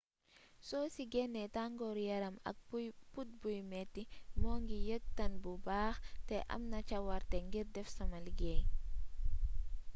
[0.67, 2.57] soo ci gennee tangooru yaram ak
[3.13, 4.01] put buy metti
[4.41, 5.95] ma ngi yëg tàn bu baax
[6.27, 8.61] te am naa cawarte ngir def sama liggéey